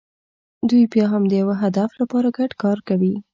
[0.69, 3.13] دوی بیا هم د یوه هدف لپاره ګډ کار کوي.